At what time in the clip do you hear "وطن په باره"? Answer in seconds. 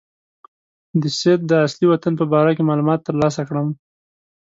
1.89-2.51